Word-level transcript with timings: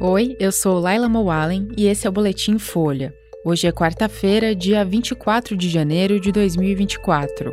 Oi, 0.00 0.36
eu 0.38 0.52
sou 0.52 0.78
Laila 0.78 1.08
Mowallen 1.08 1.66
e 1.76 1.88
esse 1.88 2.06
é 2.06 2.08
o 2.08 2.12
Boletim 2.12 2.56
Folha. 2.56 3.12
Hoje 3.44 3.66
é 3.66 3.72
quarta-feira, 3.72 4.54
dia 4.54 4.84
24 4.84 5.56
de 5.56 5.68
janeiro 5.68 6.20
de 6.20 6.30
2024. 6.30 7.52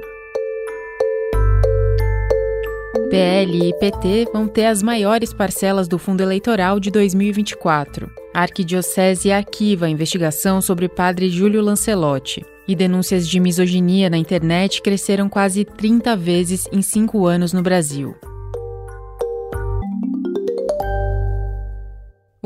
PL 3.10 3.70
e 3.70 3.74
PT 3.80 4.28
vão 4.32 4.48
ter 4.48 4.68
as 4.68 4.84
maiores 4.84 5.34
parcelas 5.34 5.88
do 5.88 5.98
fundo 5.98 6.22
eleitoral 6.22 6.80
de 6.80 6.92
2024. 6.92 8.12
A 8.32 8.42
Arquidiocese 8.42 9.32
arquiva 9.32 9.88
a 9.88 9.90
investigação 9.90 10.62
sobre 10.62 10.88
padre 10.88 11.32
Júlio 11.32 11.64
Lancelotti. 11.64 12.46
E 12.68 12.76
denúncias 12.76 13.28
de 13.28 13.40
misoginia 13.40 14.08
na 14.08 14.18
internet 14.18 14.84
cresceram 14.84 15.28
quase 15.28 15.66
30 15.66 16.16
vezes 16.16 16.68
em 16.72 16.84
cinco 16.84 17.26
anos 17.26 17.54
no 17.54 17.64
Brasil. 17.64 18.16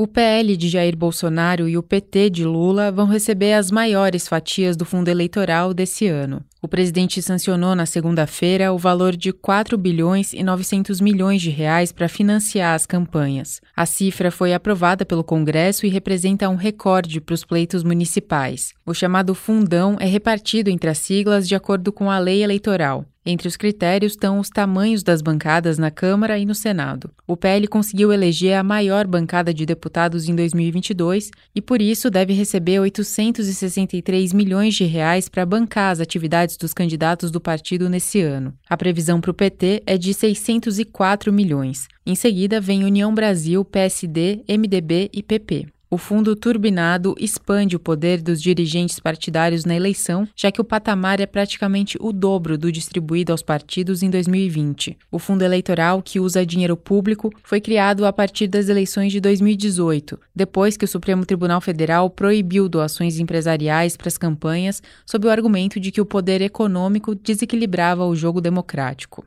O 0.02 0.08
PL 0.08 0.56
de 0.56 0.70
Jair 0.70 0.96
Bolsonaro 0.96 1.68
e 1.68 1.78
o 1.78 1.84
PT 1.84 2.30
de 2.30 2.46
Lula 2.46 2.90
vão 2.90 3.06
receber 3.06 3.52
as 3.52 3.70
maiores 3.70 4.30
fatias 4.30 4.78
do 4.78 4.86
fundo 4.86 5.10
eleitoral 5.10 5.74
desse 5.74 6.08
ano. 6.08 6.42
O 6.62 6.70
presidente 6.70 7.22
sancionou 7.22 7.76
na 7.76 7.86
segunda-feira 7.86 8.72
o 8.72 8.78
valor 8.78 9.14
de 9.14 9.34
4 9.34 9.78
bilhões 9.78 10.32
e 10.32 10.42
900 10.42 11.02
milhões 11.02 11.42
de 11.42 11.50
reais 11.50 11.92
para 11.92 12.08
financiar 12.08 12.76
as 12.76 12.86
campanhas. 12.86 13.60
A 13.76 13.86
cifra 13.86 14.32
foi 14.32 14.54
aprovada 14.54 15.06
pelo 15.06 15.22
Congresso 15.22 15.86
e 15.86 15.90
representa 15.90 16.48
um 16.48 16.56
recorde 16.56 17.20
para 17.20 17.34
os 17.36 17.44
pleitos 17.44 17.84
municipais. 17.84 18.74
O 18.86 18.94
chamado 18.94 19.36
fundão 19.36 19.98
é 20.00 20.06
repartido 20.06 20.70
entre 20.70 20.90
as 20.90 20.98
siglas 21.00 21.46
de 21.46 21.56
acordo 21.56 21.92
com 21.92 22.10
a 22.10 22.20
lei 22.20 22.42
eleitoral. 22.42 23.04
Entre 23.26 23.48
os 23.48 23.58
critérios 23.58 24.14
estão 24.14 24.40
os 24.40 24.50
tamanhos 24.50 25.04
das 25.04 25.22
bancadas 25.22 25.78
na 25.78 25.92
Câmara 25.92 26.40
e 26.40 26.46
no 26.46 26.56
Senado. 26.56 27.12
O 27.28 27.36
PL 27.36 27.68
conseguiu 27.68 28.14
eleger 28.14 28.58
a 28.58 28.64
maior 28.64 29.06
bancada 29.06 29.54
de 29.54 29.66
deputados 29.66 30.30
em 30.30 30.36
2022 30.36 31.30
e, 31.54 31.62
por 31.62 31.82
isso, 31.82 32.10
deve 32.10 32.34
receber 32.34 32.80
863 32.80 34.32
milhões 34.32 34.74
de 34.74 34.86
reais 34.86 35.28
para 35.28 35.46
bancar 35.46 35.92
as 35.92 36.00
atividades 36.00 36.56
dos 36.56 36.74
candidatos 36.74 37.30
do 37.30 37.42
partido 37.42 37.90
nesse 37.90 38.22
ano. 38.22 38.54
A 38.70 38.78
previsão 38.78 39.20
para 39.20 39.32
o 39.32 39.34
PT 39.34 39.84
é 39.86 39.98
de 39.98 40.14
604 40.14 41.32
milhões. 41.34 41.88
Em 42.06 42.16
seguida, 42.16 42.62
vem 42.62 42.86
União 42.86 43.14
Brasil, 43.14 43.64
PSD, 43.66 44.44
MDB 44.48 45.10
e 45.14 45.22
PP. 45.22 45.68
O 45.92 45.98
fundo 45.98 46.36
turbinado 46.36 47.16
expande 47.20 47.76
o 47.76 47.80
poder 47.80 48.22
dos 48.22 48.40
dirigentes 48.40 49.00
partidários 49.00 49.66
na 49.66 49.76
eleição, 49.76 50.28
já 50.36 50.52
que 50.52 50.62
o 50.62 50.64
patamar 50.64 51.20
é 51.20 51.26
praticamente 51.26 51.98
o 52.00 52.14
dobro 52.14 52.60
do 52.60 52.72
distribuído 52.72 53.32
aos 53.32 53.42
partidos 53.42 54.04
em 54.04 54.10
2020. 54.12 54.96
O 55.12 55.18
fundo 55.18 55.44
eleitoral, 55.44 56.04
que 56.04 56.20
usa 56.20 56.46
dinheiro 56.46 56.78
público, 56.78 57.32
foi 57.44 57.60
criado 57.60 58.06
a 58.06 58.14
partir 58.14 58.46
das 58.46 58.70
eleições 58.70 59.12
de 59.12 59.20
2018, 59.20 60.20
depois 60.36 60.78
que 60.78 60.86
o 60.86 60.88
Supremo 60.88 61.26
Tribunal 61.26 61.60
Federal 61.60 62.08
proibiu 62.08 62.70
doações 62.70 63.18
empresariais 63.18 63.98
para 63.98 64.10
as 64.10 64.18
campanhas 64.18 64.84
sob 65.08 65.26
o 65.26 65.32
argumento 65.32 65.80
de 65.80 65.92
que 65.92 66.00
o 66.00 66.06
poder 66.06 66.40
econômico 66.40 67.16
desequilibrava 67.16 68.06
o 68.06 68.16
jogo 68.16 68.40
democrático. 68.40 69.26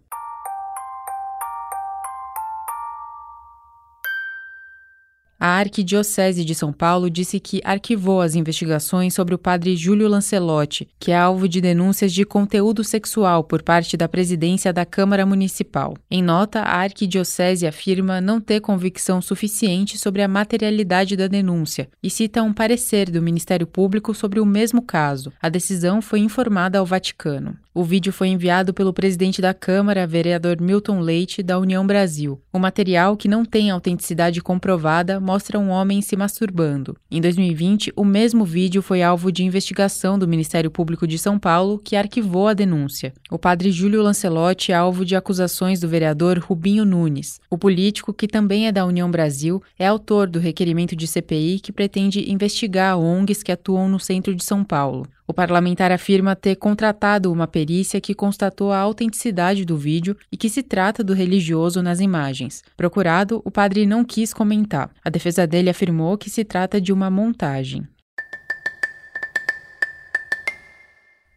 A 5.44 5.58
Arquidiocese 5.58 6.44
de 6.44 6.54
São 6.54 6.72
Paulo 6.72 7.10
disse 7.10 7.40
que 7.40 7.60
arquivou 7.64 8.20
as 8.20 8.36
investigações 8.36 9.12
sobre 9.12 9.34
o 9.34 9.38
padre 9.38 9.74
Júlio 9.74 10.06
Lancelotti, 10.06 10.86
que 11.00 11.10
é 11.10 11.16
alvo 11.18 11.48
de 11.48 11.60
denúncias 11.60 12.12
de 12.12 12.24
conteúdo 12.24 12.84
sexual 12.84 13.42
por 13.42 13.60
parte 13.60 13.96
da 13.96 14.08
presidência 14.08 14.72
da 14.72 14.86
Câmara 14.86 15.26
Municipal. 15.26 15.96
Em 16.08 16.22
nota, 16.22 16.60
a 16.60 16.76
Arquidiocese 16.76 17.66
afirma 17.66 18.20
não 18.20 18.40
ter 18.40 18.60
convicção 18.60 19.20
suficiente 19.20 19.98
sobre 19.98 20.22
a 20.22 20.28
materialidade 20.28 21.16
da 21.16 21.26
denúncia 21.26 21.88
e 22.00 22.08
cita 22.08 22.40
um 22.40 22.52
parecer 22.52 23.10
do 23.10 23.20
Ministério 23.20 23.66
Público 23.66 24.14
sobre 24.14 24.38
o 24.38 24.46
mesmo 24.46 24.80
caso. 24.80 25.32
A 25.42 25.48
decisão 25.48 26.00
foi 26.00 26.20
informada 26.20 26.78
ao 26.78 26.86
Vaticano. 26.86 27.56
O 27.74 27.82
vídeo 27.82 28.12
foi 28.12 28.28
enviado 28.28 28.74
pelo 28.74 28.92
presidente 28.92 29.40
da 29.40 29.54
Câmara, 29.54 30.06
vereador 30.06 30.60
Milton 30.60 31.00
Leite, 31.00 31.42
da 31.42 31.58
União 31.58 31.86
Brasil. 31.86 32.38
O 32.52 32.58
material, 32.58 33.16
que 33.16 33.26
não 33.26 33.46
tem 33.46 33.70
autenticidade 33.70 34.42
comprovada, 34.42 35.18
mostra 35.32 35.58
um 35.58 35.70
homem 35.70 36.02
se 36.02 36.14
masturbando. 36.14 36.94
Em 37.10 37.18
2020, 37.18 37.90
o 37.96 38.04
mesmo 38.04 38.44
vídeo 38.44 38.82
foi 38.82 39.02
alvo 39.02 39.32
de 39.32 39.42
investigação 39.42 40.18
do 40.18 40.28
Ministério 40.28 40.70
Público 40.70 41.06
de 41.06 41.16
São 41.16 41.38
Paulo, 41.38 41.78
que 41.78 41.96
arquivou 41.96 42.48
a 42.48 42.52
denúncia. 42.52 43.14
O 43.30 43.38
padre 43.38 43.72
Júlio 43.72 44.02
Lancelotti 44.02 44.72
é 44.72 44.74
alvo 44.74 45.06
de 45.06 45.16
acusações 45.16 45.80
do 45.80 45.88
vereador 45.88 46.38
Rubinho 46.38 46.84
Nunes. 46.84 47.40
O 47.48 47.56
político, 47.56 48.12
que 48.12 48.28
também 48.28 48.66
é 48.66 48.72
da 48.72 48.84
União 48.84 49.10
Brasil, 49.10 49.62
é 49.78 49.86
autor 49.86 50.28
do 50.28 50.38
requerimento 50.38 50.94
de 50.94 51.06
CPI 51.06 51.60
que 51.60 51.72
pretende 51.72 52.30
investigar 52.30 52.98
ONGs 52.98 53.42
que 53.42 53.52
atuam 53.52 53.88
no 53.88 53.98
centro 53.98 54.34
de 54.34 54.44
São 54.44 54.62
Paulo. 54.62 55.06
O 55.32 55.34
parlamentar 55.34 55.90
afirma 55.90 56.36
ter 56.36 56.56
contratado 56.56 57.32
uma 57.32 57.46
perícia 57.46 57.98
que 58.02 58.14
constatou 58.14 58.70
a 58.70 58.76
autenticidade 58.76 59.64
do 59.64 59.78
vídeo 59.78 60.14
e 60.30 60.36
que 60.36 60.50
se 60.50 60.62
trata 60.62 61.02
do 61.02 61.14
religioso 61.14 61.80
nas 61.80 62.00
imagens. 62.00 62.62
Procurado, 62.76 63.40
o 63.42 63.50
padre 63.50 63.86
não 63.86 64.04
quis 64.04 64.34
comentar. 64.34 64.90
A 65.02 65.08
defesa 65.08 65.46
dele 65.46 65.70
afirmou 65.70 66.18
que 66.18 66.28
se 66.28 66.44
trata 66.44 66.78
de 66.78 66.92
uma 66.92 67.08
montagem. 67.08 67.88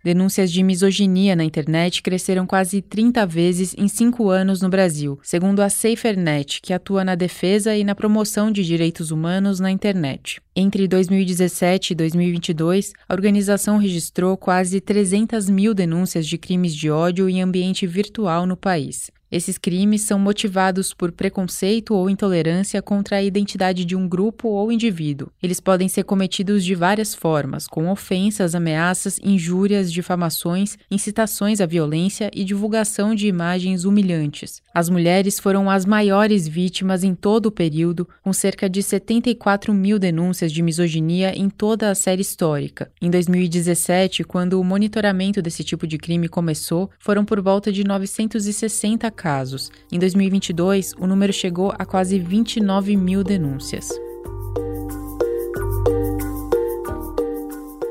Denúncias 0.03 0.51
de 0.51 0.61
misoginia 0.61 1.33
na 1.33 1.45
internet 1.45 2.03
cresceram 2.03 2.45
quase 2.45 2.81
30 2.81 3.25
vezes 3.25 3.73
em 3.77 3.87
cinco 3.87 4.29
anos 4.29 4.61
no 4.61 4.67
Brasil, 4.67 5.17
segundo 5.23 5.61
a 5.61 5.69
SaferNet, 5.69 6.59
que 6.61 6.73
atua 6.73 7.05
na 7.05 7.15
defesa 7.15 7.73
e 7.77 7.85
na 7.85 7.95
promoção 7.95 8.51
de 8.51 8.65
direitos 8.65 9.09
humanos 9.09 9.61
na 9.61 9.71
internet. 9.71 10.41
Entre 10.57 10.87
2017 10.87 11.91
e 11.91 11.95
2022, 11.97 12.93
a 13.09 13.13
organização 13.13 13.77
registrou 13.77 14.37
quase 14.37 14.79
300 14.79 15.49
mil 15.49 15.73
denúncias 15.73 16.25
de 16.25 16.37
crimes 16.37 16.73
de 16.73 16.89
ódio 16.89 17.27
em 17.27 17.41
ambiente 17.41 17.85
virtual 17.85 18.45
no 18.45 18.55
país. 18.55 19.11
Esses 19.35 19.57
crimes 19.57 20.03
são 20.03 20.17
motivados 20.17 20.93
por 20.93 21.11
preconceito 21.11 21.93
ou 21.93 22.09
intolerância 22.09 22.81
contra 22.81 23.17
a 23.17 23.21
identidade 23.21 23.83
de 23.83 23.93
um 23.93 24.07
grupo 24.07 24.47
ou 24.47 24.71
indivíduo. 24.71 25.29
Eles 25.43 25.59
podem 25.59 25.89
ser 25.89 26.03
cometidos 26.03 26.63
de 26.63 26.73
várias 26.73 27.13
formas, 27.13 27.67
com 27.67 27.89
ofensas, 27.89 28.55
ameaças, 28.55 29.19
injúrias, 29.21 29.91
difamações, 29.91 30.77
incitações 30.89 31.59
à 31.59 31.65
violência 31.65 32.31
e 32.33 32.45
divulgação 32.45 33.13
de 33.13 33.27
imagens 33.27 33.83
humilhantes. 33.83 34.61
As 34.73 34.89
mulheres 34.89 35.37
foram 35.37 35.69
as 35.69 35.85
maiores 35.85 36.47
vítimas 36.47 37.03
em 37.03 37.13
todo 37.13 37.47
o 37.47 37.51
período, 37.51 38.07
com 38.23 38.31
cerca 38.31 38.69
de 38.69 38.81
74 38.81 39.73
mil 39.73 39.97
denúncias 39.97 40.44
de 40.51 40.61
misoginia 40.61 41.37
em 41.37 41.49
toda 41.49 41.91
a 41.91 41.95
série 41.95 42.21
histórica. 42.21 42.91
Em 43.01 43.09
2017, 43.09 44.23
quando 44.23 44.59
o 44.59 44.63
monitoramento 44.63 45.41
desse 45.41 45.63
tipo 45.63 45.85
de 45.85 45.97
crime 45.97 46.27
começou, 46.27 46.89
foram 46.99 47.23
por 47.23 47.41
volta 47.41 47.71
de 47.71 47.83
960 47.83 49.09
casos 49.11 49.45
casos. 49.45 49.71
Em 49.91 49.99
2022, 49.99 50.93
o 50.99 51.07
número 51.07 51.33
chegou 51.33 51.73
a 51.77 51.85
quase 51.85 52.19
29 52.19 52.95
mil 52.95 53.23
denúncias. 53.23 53.89